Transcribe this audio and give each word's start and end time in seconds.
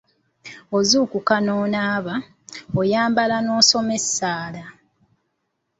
Ozukukka 0.77 1.35
n'onaaba, 1.41 2.15
oyambala 2.79 3.37
n'osoma 3.41 3.91
essaala. 3.99 4.63